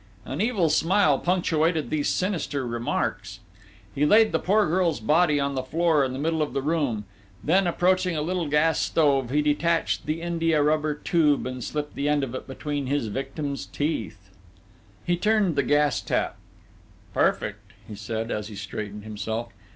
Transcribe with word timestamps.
An 0.25 0.41
evil 0.41 0.69
smile 0.71 1.19
punctuated 1.19 1.91
these 1.91 2.09
sinister 2.09 2.65
remarks. 2.65 3.39
He 3.93 4.03
laid 4.03 4.31
the 4.31 4.39
poor 4.39 4.65
girl's 4.65 4.99
body 4.99 5.39
on 5.39 5.53
the 5.53 5.61
floor 5.61 6.03
in 6.03 6.11
the 6.11 6.17
middle 6.17 6.41
of 6.41 6.53
the 6.53 6.61
room; 6.63 7.05
then, 7.43 7.67
approaching 7.67 8.17
a 8.17 8.23
little 8.23 8.47
gas 8.47 8.79
stove, 8.79 9.29
he 9.29 9.43
detached 9.43 10.07
the 10.07 10.19
india 10.23 10.63
rubber 10.63 10.95
tube 10.95 11.45
and 11.45 11.63
slipped 11.63 11.93
the 11.93 12.09
end 12.09 12.23
of 12.23 12.33
it 12.33 12.47
between 12.47 12.87
his 12.87 13.09
victim's 13.09 13.67
teeth. 13.67 14.31
He 15.05 15.15
turned 15.17 15.55
the 15.55 15.61
gas 15.61 16.01
tap.... 16.01 16.35
"Perfect!" 17.13 17.73
he 17.87 17.93
said, 17.93 18.31
as 18.31 18.47
he 18.47 18.55
straightened 18.55 19.03
himself. 19.03 19.53